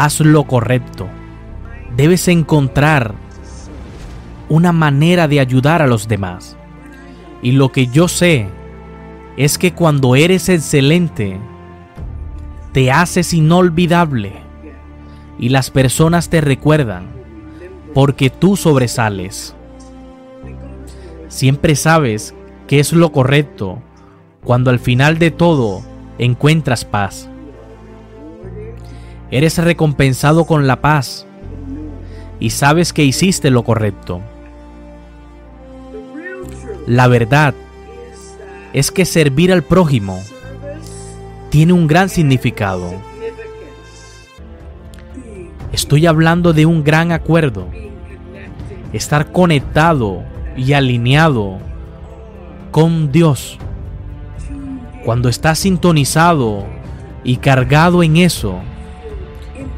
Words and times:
haz 0.00 0.20
lo 0.20 0.44
correcto. 0.44 1.08
Debes 1.94 2.26
encontrar 2.28 3.14
una 4.48 4.72
manera 4.72 5.28
de 5.28 5.40
ayudar 5.40 5.82
a 5.82 5.86
los 5.86 6.08
demás. 6.08 6.56
Y 7.42 7.52
lo 7.52 7.70
que 7.70 7.86
yo 7.86 8.08
sé 8.08 8.48
es 9.36 9.58
que 9.58 9.74
cuando 9.74 10.16
eres 10.16 10.48
excelente, 10.48 11.38
te 12.72 12.90
haces 12.90 13.34
inolvidable 13.34 14.32
y 15.38 15.50
las 15.50 15.70
personas 15.70 16.30
te 16.30 16.40
recuerdan 16.40 17.06
porque 17.92 18.30
tú 18.30 18.56
sobresales. 18.56 19.54
Siempre 21.28 21.76
sabes 21.76 22.34
que 22.66 22.80
es 22.80 22.94
lo 22.94 23.12
correcto 23.12 23.82
cuando 24.44 24.70
al 24.70 24.78
final 24.78 25.18
de 25.18 25.30
todo 25.30 25.82
encuentras 26.18 26.86
paz. 26.86 27.29
Eres 29.30 29.58
recompensado 29.58 30.44
con 30.44 30.66
la 30.66 30.80
paz 30.80 31.26
y 32.40 32.50
sabes 32.50 32.92
que 32.92 33.04
hiciste 33.04 33.50
lo 33.50 33.62
correcto. 33.62 34.20
La 36.86 37.06
verdad 37.06 37.54
es 38.72 38.90
que 38.90 39.04
servir 39.04 39.52
al 39.52 39.62
prójimo 39.62 40.20
tiene 41.50 41.72
un 41.72 41.86
gran 41.86 42.08
significado. 42.08 42.92
Estoy 45.72 46.06
hablando 46.06 46.52
de 46.52 46.66
un 46.66 46.82
gran 46.82 47.12
acuerdo. 47.12 47.68
Estar 48.92 49.30
conectado 49.30 50.24
y 50.56 50.72
alineado 50.72 51.58
con 52.72 53.12
Dios. 53.12 53.58
Cuando 55.04 55.28
estás 55.28 55.60
sintonizado 55.60 56.66
y 57.22 57.36
cargado 57.36 58.02
en 58.02 58.16
eso, 58.16 58.60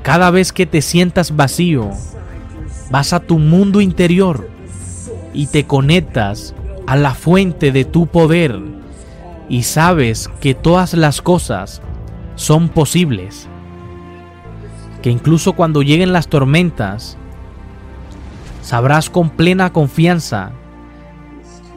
cada 0.02 0.30
vez 0.30 0.52
que 0.52 0.66
te 0.66 0.82
sientas 0.82 1.36
vacío, 1.36 1.90
vas 2.90 3.12
a 3.12 3.20
tu 3.20 3.38
mundo 3.38 3.80
interior 3.80 4.48
y 5.32 5.46
te 5.46 5.64
conectas 5.64 6.54
a 6.86 6.96
la 6.96 7.14
fuente 7.14 7.72
de 7.72 7.84
tu 7.84 8.06
poder 8.06 8.60
y 9.48 9.62
sabes 9.62 10.28
que 10.40 10.54
todas 10.54 10.94
las 10.94 11.22
cosas 11.22 11.82
son 12.34 12.68
posibles. 12.68 13.48
Que 15.02 15.10
incluso 15.10 15.52
cuando 15.52 15.82
lleguen 15.82 16.12
las 16.12 16.28
tormentas, 16.28 17.16
sabrás 18.62 19.10
con 19.10 19.30
plena 19.30 19.72
confianza 19.72 20.52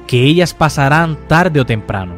que 0.07 0.23
ellas 0.23 0.53
pasarán 0.53 1.17
tarde 1.27 1.59
o 1.59 1.65
temprano. 1.65 2.13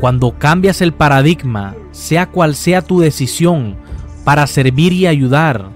Cuando 0.00 0.38
cambias 0.38 0.80
el 0.80 0.92
paradigma, 0.92 1.74
sea 1.98 2.26
cual 2.26 2.54
sea 2.54 2.80
tu 2.80 3.00
decisión 3.00 3.76
para 4.24 4.46
servir 4.46 4.92
y 4.92 5.06
ayudar, 5.06 5.68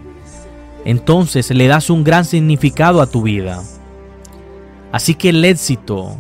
entonces 0.85 1.51
le 1.51 1.67
das 1.67 1.91
un 1.91 2.05
gran 2.05 2.25
significado 2.25 3.03
a 3.03 3.09
tu 3.09 3.23
vida. 3.23 3.61
Así 4.93 5.15
que 5.15 5.31
el 5.31 5.45
éxito, 5.45 6.17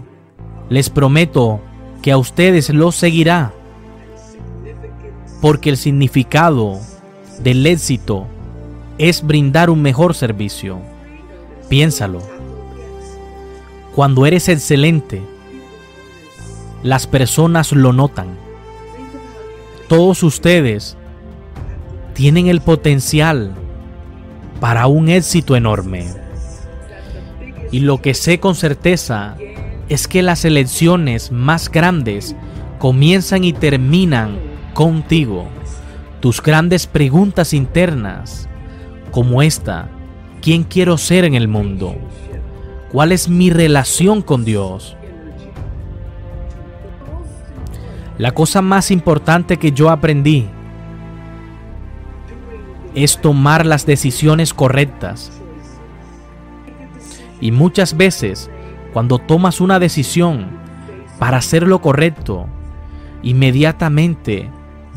les 0.69 0.91
prometo 0.91 1.61
que 2.03 2.11
a 2.11 2.19
ustedes 2.19 2.69
lo 2.71 2.91
seguirá, 2.91 3.53
porque 5.41 5.71
el 5.71 5.77
significado 5.77 6.81
del 7.41 7.65
éxito 7.65 8.27
es 8.99 9.25
brindar 9.25 9.71
un 9.71 9.83
mejor 9.83 10.15
servicio. 10.15 10.81
Piénsalo. 11.69 12.21
Cuando 13.95 14.27
eres 14.27 14.49
excelente, 14.49 15.23
las 16.83 17.07
personas 17.07 17.71
lo 17.71 17.93
notan. 17.93 18.41
Todos 19.92 20.22
ustedes 20.22 20.97
tienen 22.14 22.47
el 22.47 22.62
potencial 22.62 23.53
para 24.58 24.86
un 24.86 25.10
éxito 25.10 25.54
enorme. 25.54 26.06
Y 27.70 27.80
lo 27.80 28.00
que 28.00 28.14
sé 28.14 28.41
con 28.41 28.54
certeza 28.54 29.36
es 29.91 30.08
que 30.08 30.22
las 30.22 30.47
elecciones 30.47 31.30
más 31.30 31.70
grandes 31.70 32.34
comienzan 32.78 33.44
y 33.44 33.53
terminan 33.53 34.38
contigo. 34.72 35.47
Tus 36.20 36.41
grandes 36.41 36.86
preguntas 36.86 37.53
internas, 37.53 38.48
como 39.10 39.42
esta, 39.42 39.91
¿quién 40.41 40.64
quiero 40.64 40.97
ser 40.97 41.26
en 41.26 41.34
el 41.34 41.48
mundo? 41.48 41.94
¿Cuál 42.91 43.12
es 43.12 43.28
mi 43.28 43.50
relación 43.50 44.22
con 44.22 44.47
Dios? 44.47 44.97
La 48.19 48.33
cosa 48.33 48.62
más 48.62 48.91
importante 48.91 49.56
que 49.56 49.73
yo 49.73 49.91
aprendí 49.91 50.47
es 52.95 53.19
tomar 53.19 53.65
las 53.65 53.87
decisiones 53.87 54.53
correctas. 54.53 55.33
Y 57.41 57.51
muchas 57.51 57.97
veces, 57.97 58.51
cuando 58.93 59.19
tomas 59.19 59.61
una 59.61 59.78
decisión 59.78 60.47
para 61.19 61.39
hacer 61.39 61.66
lo 61.66 61.81
correcto, 61.81 62.47
inmediatamente 63.22 64.51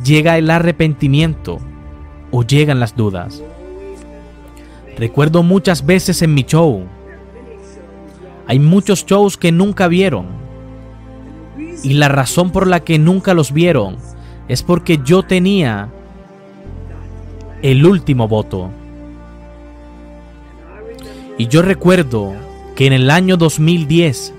llega 0.03 0.37
el 0.37 0.49
arrepentimiento 0.49 1.59
o 2.31 2.43
llegan 2.43 2.79
las 2.79 2.95
dudas. 2.95 3.41
Recuerdo 4.97 5.41
muchas 5.41 5.85
veces 5.85 6.21
en 6.21 6.33
mi 6.33 6.43
show, 6.43 6.85
hay 8.47 8.59
muchos 8.59 9.05
shows 9.05 9.37
que 9.37 9.51
nunca 9.51 9.87
vieron. 9.87 10.44
Y 11.85 11.93
la 11.93 12.07
razón 12.07 12.49
por 12.49 12.65
la 12.65 12.79
que 12.79 12.97
nunca 12.97 13.35
los 13.35 13.53
vieron 13.53 13.97
es 14.47 14.63
porque 14.63 14.99
yo 15.05 15.21
tenía 15.21 15.89
el 17.61 17.85
último 17.85 18.27
voto. 18.27 18.71
Y 21.37 21.45
yo 21.45 21.61
recuerdo 21.61 22.33
que 22.75 22.87
en 22.87 22.93
el 22.93 23.11
año 23.11 23.37
2010 23.37 24.33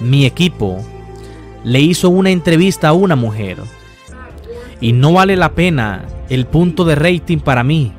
mi 0.00 0.24
equipo 0.24 0.78
le 1.64 1.80
hizo 1.80 2.08
una 2.08 2.30
entrevista 2.30 2.88
a 2.88 2.92
una 2.94 3.14
mujer. 3.14 3.58
Y 4.80 4.94
no 4.94 5.12
vale 5.12 5.36
la 5.36 5.52
pena 5.52 6.06
el 6.30 6.46
punto 6.46 6.86
de 6.86 6.94
rating 6.94 7.40
para 7.40 7.62
mí 7.62 7.92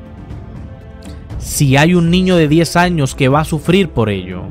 si 1.37 1.77
hay 1.77 1.93
un 1.93 2.09
niño 2.09 2.35
de 2.35 2.47
10 2.47 2.77
años 2.77 3.13
que 3.13 3.27
va 3.27 3.41
a 3.41 3.45
sufrir 3.45 3.89
por 3.89 4.09
ello. 4.09 4.41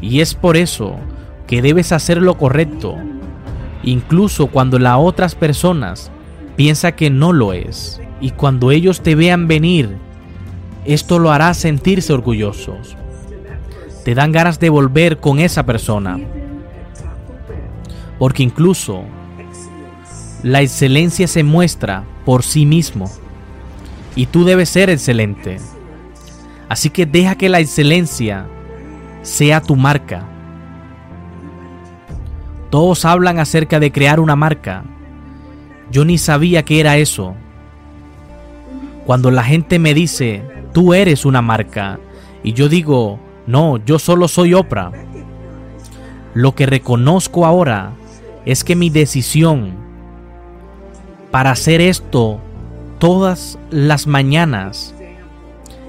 Y 0.00 0.20
es 0.20 0.34
por 0.34 0.56
eso 0.56 0.96
que 1.50 1.62
debes 1.62 1.90
hacer 1.90 2.22
lo 2.22 2.38
correcto, 2.38 2.94
incluso 3.82 4.46
cuando 4.46 4.78
las 4.78 4.98
otras 5.00 5.34
personas 5.34 6.12
piensan 6.54 6.92
que 6.92 7.10
no 7.10 7.32
lo 7.32 7.52
es. 7.52 8.00
Y 8.20 8.30
cuando 8.30 8.70
ellos 8.70 9.00
te 9.00 9.16
vean 9.16 9.48
venir, 9.48 9.96
esto 10.84 11.18
lo 11.18 11.32
hará 11.32 11.52
sentirse 11.54 12.12
orgullosos. 12.12 12.96
Te 14.04 14.14
dan 14.14 14.30
ganas 14.30 14.60
de 14.60 14.70
volver 14.70 15.18
con 15.18 15.40
esa 15.40 15.66
persona. 15.66 16.20
Porque 18.20 18.44
incluso 18.44 19.02
la 20.44 20.62
excelencia 20.62 21.26
se 21.26 21.42
muestra 21.42 22.04
por 22.24 22.44
sí 22.44 22.64
mismo. 22.64 23.10
Y 24.14 24.26
tú 24.26 24.44
debes 24.44 24.68
ser 24.68 24.88
excelente. 24.88 25.56
Así 26.68 26.90
que 26.90 27.06
deja 27.06 27.34
que 27.34 27.48
la 27.48 27.58
excelencia 27.58 28.46
sea 29.22 29.60
tu 29.60 29.74
marca. 29.74 30.29
Todos 32.70 33.04
hablan 33.04 33.38
acerca 33.38 33.80
de 33.80 33.92
crear 33.92 34.20
una 34.20 34.36
marca. 34.36 34.84
Yo 35.90 36.04
ni 36.04 36.18
sabía 36.18 36.64
que 36.64 36.80
era 36.80 36.96
eso. 36.96 37.34
Cuando 39.04 39.30
la 39.30 39.42
gente 39.42 39.78
me 39.78 39.92
dice, 39.92 40.44
tú 40.72 40.94
eres 40.94 41.24
una 41.24 41.42
marca, 41.42 41.98
y 42.42 42.52
yo 42.52 42.68
digo, 42.68 43.18
no, 43.46 43.76
yo 43.84 43.98
solo 43.98 44.28
soy 44.28 44.54
Oprah. 44.54 44.92
Lo 46.32 46.54
que 46.54 46.66
reconozco 46.66 47.44
ahora 47.44 47.92
es 48.46 48.62
que 48.62 48.76
mi 48.76 48.88
decisión 48.88 49.72
para 51.30 51.50
hacer 51.50 51.80
esto 51.80 52.40
todas 52.98 53.58
las 53.70 54.06
mañanas, 54.06 54.94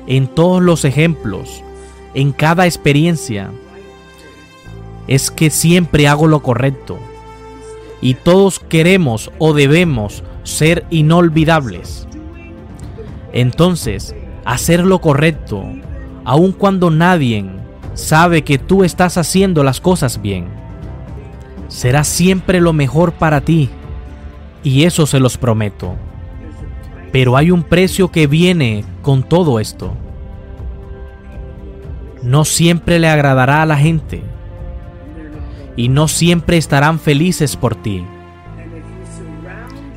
en 0.07 0.27
todos 0.27 0.61
los 0.61 0.85
ejemplos, 0.85 1.63
en 2.13 2.31
cada 2.31 2.65
experiencia, 2.65 3.51
es 5.07 5.31
que 5.31 5.49
siempre 5.49 6.07
hago 6.07 6.27
lo 6.27 6.41
correcto. 6.41 6.97
Y 8.01 8.15
todos 8.15 8.59
queremos 8.59 9.31
o 9.37 9.53
debemos 9.53 10.23
ser 10.43 10.85
inolvidables. 10.89 12.07
Entonces, 13.33 14.15
hacer 14.45 14.85
lo 14.85 14.99
correcto, 14.99 15.63
aun 16.25 16.51
cuando 16.51 16.89
nadie 16.89 17.45
sabe 17.93 18.43
que 18.43 18.57
tú 18.57 18.83
estás 18.83 19.17
haciendo 19.17 19.63
las 19.63 19.79
cosas 19.79 20.21
bien, 20.21 20.47
será 21.67 22.03
siempre 22.03 22.59
lo 22.59 22.73
mejor 22.73 23.13
para 23.13 23.41
ti. 23.41 23.69
Y 24.63 24.83
eso 24.83 25.05
se 25.05 25.19
los 25.19 25.37
prometo. 25.37 25.95
Pero 27.11 27.35
hay 27.35 27.51
un 27.51 27.63
precio 27.63 28.09
que 28.11 28.27
viene 28.27 28.85
con 29.01 29.23
todo 29.23 29.59
esto. 29.59 29.93
No 32.23 32.45
siempre 32.45 32.99
le 32.99 33.09
agradará 33.09 33.63
a 33.63 33.65
la 33.65 33.77
gente. 33.77 34.23
Y 35.81 35.89
no 35.89 36.07
siempre 36.07 36.57
estarán 36.57 36.99
felices 36.99 37.55
por 37.55 37.73
ti. 37.73 38.05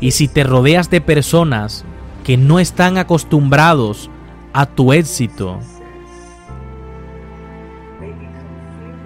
Y 0.01 0.13
si 0.13 0.29
te 0.29 0.43
rodeas 0.43 0.89
de 0.89 1.03
personas 1.03 1.85
que 2.25 2.39
no 2.39 2.59
están 2.59 2.97
acostumbrados 2.97 4.09
a 4.55 4.65
tu 4.65 4.95
éxito, 4.95 5.59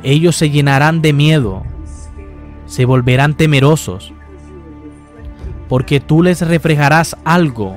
ellos 0.04 0.36
se 0.36 0.50
llenarán 0.50 1.02
de 1.02 1.12
miedo, 1.12 1.64
se 2.66 2.84
volverán 2.84 3.36
temerosos, 3.36 4.12
porque 5.68 5.98
tú 5.98 6.22
les 6.22 6.42
reflejarás 6.42 7.16
algo, 7.24 7.74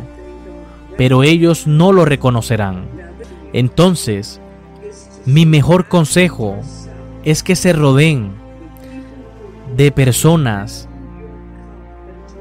pero 0.95 1.23
ellos 1.23 1.65
no 1.65 1.91
lo 1.91 2.05
reconocerán. 2.05 2.85
Entonces, 3.51 4.39
mi 5.25 5.47
mejor 5.47 5.87
consejo 5.87 6.59
es 7.23 7.41
que 7.41 7.55
se 7.55 7.73
rodeen 7.73 8.40
de 9.75 9.91
personas 9.91 10.87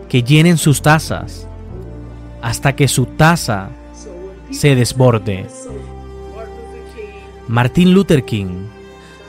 que 0.09 0.23
llenen 0.23 0.59
sus 0.59 0.83
tazas 0.83 1.47
hasta 2.43 2.75
que 2.75 2.89
su 2.89 3.07
taza 3.07 3.71
se 4.51 4.75
desborde. 4.75 5.47
Martin 7.47 7.95
Luther 7.95 8.25
King 8.25 8.67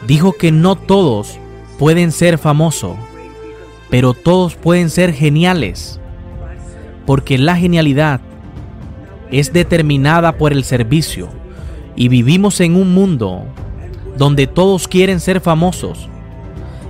dijo 0.07 0.33
que 0.33 0.51
no 0.51 0.75
todos 0.75 1.37
pueden 1.77 2.11
ser 2.11 2.37
famosos, 2.37 2.95
pero 3.89 4.13
todos 4.13 4.55
pueden 4.55 4.89
ser 4.89 5.13
geniales, 5.13 5.99
porque 7.05 7.37
la 7.37 7.55
genialidad 7.55 8.21
es 9.31 9.53
determinada 9.53 10.37
por 10.37 10.51
el 10.51 10.63
servicio 10.63 11.29
y 11.95 12.07
vivimos 12.07 12.59
en 12.61 12.75
un 12.75 12.93
mundo 12.93 13.43
donde 14.17 14.47
todos 14.47 14.87
quieren 14.87 15.19
ser 15.19 15.41
famosos 15.41 16.10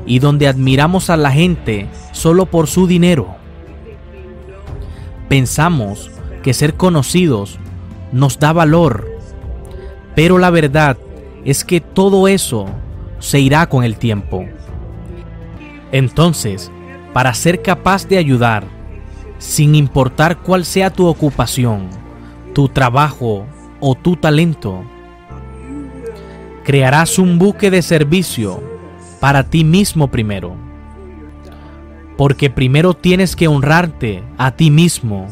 y 0.06 0.19
donde 0.19 0.48
admiramos 0.48 1.09
a 1.09 1.18
la 1.18 1.31
gente 1.31 1.88
solo 2.12 2.45
por 2.45 2.68
su 2.68 2.88
dinero. 2.88 3.36
Pensamos 5.30 6.12
que 6.44 6.53
ser 6.53 6.74
conocidos 6.75 7.59
nos 8.12 8.39
da 8.39 8.51
valor, 8.51 9.07
pero 10.15 10.38
la 10.38 10.50
verdad 10.50 10.98
es 11.45 11.63
que 11.63 11.80
todo 11.81 12.27
eso 12.27 12.65
se 13.19 13.39
irá 13.39 13.68
con 13.69 13.83
el 13.83 13.98
tiempo. 13.98 14.45
Entonces, 15.92 16.71
para 17.13 17.33
ser 17.33 17.62
capaz 17.62 18.07
de 18.07 18.18
ayudar, 18.18 18.65
sin 19.38 19.75
importar 19.75 20.38
cuál 20.39 20.65
sea 20.65 20.89
tu 20.89 21.07
ocupación, 21.07 21.89
tu 22.53 22.69
trabajo 22.69 23.45
o 23.80 23.95
tu 23.95 24.15
talento, 24.15 24.83
crearás 26.63 27.18
un 27.18 27.39
buque 27.39 27.71
de 27.71 27.81
servicio 27.81 28.71
para 29.22 29.44
ti 29.44 29.64
mismo 29.64 30.10
primero. 30.10 30.56
Porque 32.18 32.50
primero 32.50 32.94
tienes 32.96 33.38
que 33.38 33.48
honrarte 33.48 34.24
a 34.38 34.52
ti 34.52 34.70
mismo, 34.72 35.28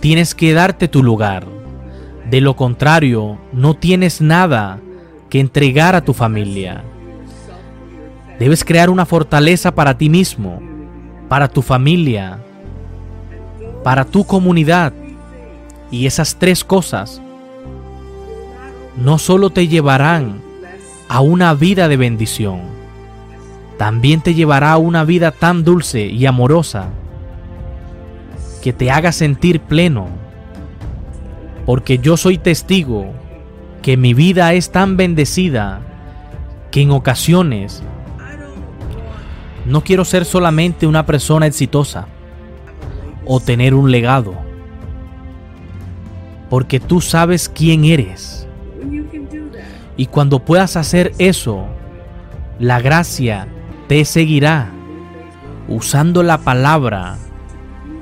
tienes 0.00 0.34
que 0.34 0.52
darte 0.54 0.88
tu 0.88 1.02
lugar. 1.02 1.46
De 2.28 2.40
lo 2.40 2.56
contrario, 2.56 3.38
no 3.52 3.74
tienes 3.74 4.20
nada 4.20 4.80
que 5.28 5.40
entregar 5.40 5.94
a 5.94 6.00
tu 6.00 6.14
familia. 6.14 6.82
Debes 8.38 8.64
crear 8.64 8.88
una 8.90 9.06
fortaleza 9.06 9.74
para 9.74 9.96
ti 9.98 10.08
mismo, 10.08 10.60
para 11.28 11.48
tu 11.48 11.60
familia, 11.60 12.38
para 13.84 14.06
tu 14.06 14.24
comunidad. 14.24 14.94
Y 15.90 16.06
esas 16.06 16.36
tres 16.36 16.64
cosas 16.64 17.20
no 18.96 19.18
solo 19.18 19.50
te 19.50 19.68
llevarán 19.68 20.40
a 21.08 21.20
una 21.20 21.52
vida 21.52 21.88
de 21.88 21.98
bendición, 21.98 22.81
también 23.76 24.20
te 24.20 24.34
llevará 24.34 24.72
a 24.72 24.78
una 24.78 25.04
vida 25.04 25.32
tan 25.32 25.64
dulce 25.64 26.06
y 26.06 26.26
amorosa 26.26 26.90
que 28.62 28.72
te 28.72 28.90
haga 28.90 29.12
sentir 29.12 29.60
pleno. 29.60 30.08
Porque 31.66 31.98
yo 31.98 32.16
soy 32.16 32.38
testigo 32.38 33.12
que 33.82 33.96
mi 33.96 34.14
vida 34.14 34.52
es 34.54 34.70
tan 34.70 34.96
bendecida 34.96 35.80
que 36.70 36.82
en 36.82 36.90
ocasiones 36.90 37.82
no 39.64 39.84
quiero 39.84 40.04
ser 40.04 40.24
solamente 40.24 40.86
una 40.86 41.06
persona 41.06 41.46
exitosa 41.46 42.06
o 43.26 43.40
tener 43.40 43.74
un 43.74 43.90
legado. 43.90 44.34
Porque 46.50 46.80
tú 46.80 47.00
sabes 47.00 47.48
quién 47.48 47.84
eres. 47.84 48.46
Y 49.96 50.06
cuando 50.06 50.40
puedas 50.40 50.76
hacer 50.76 51.12
eso, 51.18 51.66
la 52.58 52.80
gracia 52.80 53.48
te 53.92 54.06
seguirá 54.06 54.70
usando 55.68 56.22
la 56.22 56.38
palabra 56.38 57.18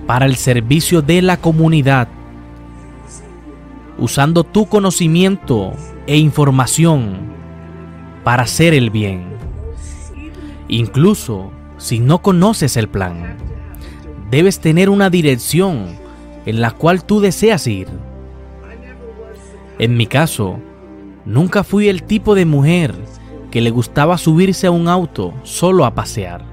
para 0.06 0.24
el 0.24 0.36
servicio 0.36 1.02
de 1.02 1.20
la 1.20 1.38
comunidad, 1.38 2.06
usando 3.98 4.44
tu 4.44 4.66
conocimiento 4.66 5.72
e 6.06 6.16
información 6.16 7.32
para 8.22 8.44
hacer 8.44 8.72
el 8.72 8.90
bien, 8.90 9.24
incluso 10.68 11.50
si 11.76 11.98
no 11.98 12.22
conoces 12.22 12.76
el 12.76 12.88
plan. 12.88 13.36
Debes 14.30 14.60
tener 14.60 14.90
una 14.90 15.10
dirección 15.10 15.96
en 16.46 16.60
la 16.60 16.70
cual 16.70 17.02
tú 17.02 17.18
deseas 17.18 17.66
ir. 17.66 17.88
En 19.80 19.96
mi 19.96 20.06
caso, 20.06 20.60
nunca 21.24 21.64
fui 21.64 21.88
el 21.88 22.04
tipo 22.04 22.36
de 22.36 22.44
mujer 22.44 22.94
que 23.50 23.60
le 23.60 23.70
gustaba 23.70 24.16
subirse 24.16 24.66
a 24.66 24.70
un 24.70 24.88
auto 24.88 25.34
solo 25.42 25.84
a 25.84 25.94
pasear. 25.94 26.44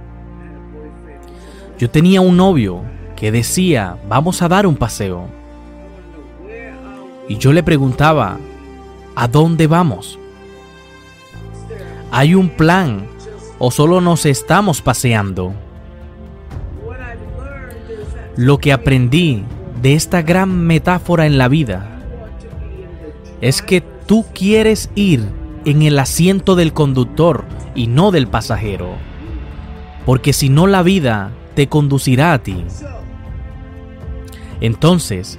Yo 1.78 1.90
tenía 1.90 2.22
un 2.22 2.38
novio 2.38 2.82
que 3.16 3.32
decía, 3.32 3.98
vamos 4.10 4.42
a 4.42 4.48
dar 4.48 4.66
un 4.66 4.76
paseo. 4.76 5.28
Y 7.28 7.38
yo 7.38 7.54
le 7.54 7.62
preguntaba, 7.62 8.38
¿a 9.16 9.28
dónde 9.28 9.68
vamos? 9.68 10.18
¿Hay 12.12 12.34
un 12.34 12.50
plan 12.50 13.08
o 13.60 13.70
solo 13.70 14.02
nos 14.02 14.26
estamos 14.26 14.82
paseando? 14.82 15.54
Lo 18.36 18.60
que 18.60 18.72
aprendí 18.72 19.44
de 19.82 19.94
esta 19.94 20.22
gran 20.22 20.66
metáfora 20.66 21.26
en 21.26 21.38
la 21.38 21.48
vida 21.48 22.00
es 23.42 23.62
que 23.62 23.82
tú 23.82 24.26
quieres 24.34 24.90
ir 24.96 25.37
en 25.68 25.82
el 25.82 26.00
asiento 26.00 26.56
del 26.56 26.72
conductor 26.72 27.44
y 27.76 27.88
no 27.88 28.12
del 28.12 28.28
pasajero. 28.28 28.88
Porque 30.06 30.32
si 30.32 30.48
no 30.48 30.66
la 30.66 30.82
vida 30.82 31.32
te 31.56 31.68
conducirá 31.68 32.32
a 32.32 32.40
ti. 32.40 32.64
Entonces, 34.62 35.38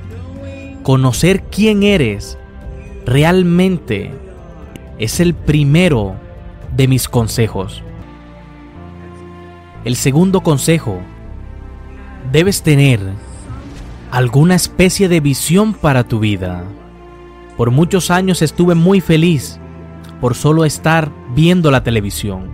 conocer 0.82 1.44
quién 1.44 1.82
eres 1.82 2.36
realmente 3.06 4.12
es 4.98 5.18
el 5.18 5.32
primero 5.32 6.14
de 6.76 6.88
mis 6.88 7.08
consejos. 7.08 7.82
El 9.86 9.96
segundo 9.96 10.42
consejo, 10.42 11.00
debes 12.30 12.62
tener 12.62 13.00
alguna 14.10 14.56
especie 14.56 15.08
de 15.08 15.20
visión 15.20 15.72
para 15.72 16.04
tu 16.04 16.18
vida. 16.18 16.64
Por 17.56 17.70
muchos 17.70 18.10
años 18.10 18.42
estuve 18.42 18.74
muy 18.74 19.00
feliz 19.00 19.58
por 20.20 20.34
solo 20.34 20.64
estar 20.64 21.10
viendo 21.34 21.70
la 21.70 21.82
televisión. 21.82 22.50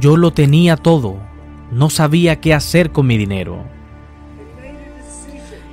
Yo 0.00 0.16
lo 0.16 0.32
tenía 0.32 0.76
todo, 0.76 1.18
no 1.70 1.90
sabía 1.90 2.40
qué 2.40 2.54
hacer 2.54 2.90
con 2.90 3.06
mi 3.06 3.16
dinero. 3.18 3.64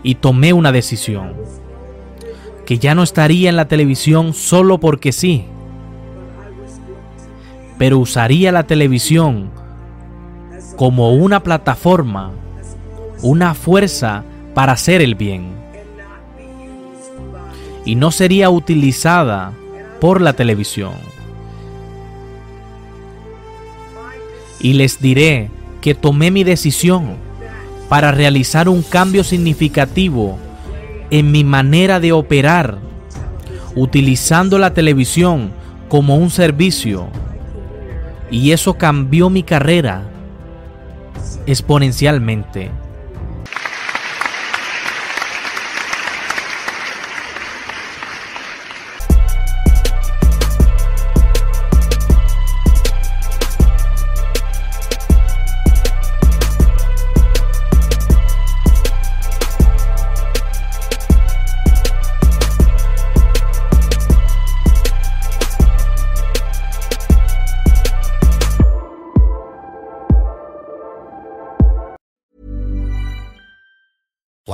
Y 0.04 0.16
tomé 0.16 0.54
una 0.54 0.72
decisión, 0.72 1.34
que 2.66 2.78
ya 2.78 2.94
no 2.94 3.04
estaría 3.04 3.50
en 3.50 3.56
la 3.56 3.68
televisión 3.68 4.34
solo 4.34 4.80
porque 4.80 5.12
sí, 5.12 5.46
pero 7.78 8.00
usaría 8.00 8.52
la 8.52 8.64
televisión 8.64 9.52
como 10.76 11.14
una 11.14 11.42
plataforma, 11.44 12.32
una 13.22 13.54
fuerza 13.54 14.24
para 14.54 14.74
hacer 14.74 15.02
el 15.02 15.16
bien. 15.16 15.56
Y 17.86 17.96
no 17.96 18.12
sería 18.12 18.50
utilizada 18.50 19.54
por 20.00 20.22
la 20.22 20.34
televisión. 20.34 20.94
Y 24.60 24.74
les 24.74 25.00
diré 25.00 25.50
que 25.82 25.96
tomé 25.96 26.32
mi 26.32 26.44
decisión 26.44 27.18
para 27.89 28.12
realizar 28.12 28.68
un 28.70 28.82
cambio 28.82 29.24
significativo 29.24 30.38
en 31.10 31.32
mi 31.32 31.44
manera 31.44 32.00
de 32.00 32.12
operar, 32.12 32.80
utilizando 33.75 34.58
la 34.58 34.74
televisión 34.74 35.51
como 35.88 36.18
un 36.18 36.30
servicio. 36.30 37.08
Y 38.30 38.51
eso 38.51 38.74
cambió 38.74 39.30
mi 39.30 39.44
carrera 39.44 40.04
exponencialmente. 41.46 42.72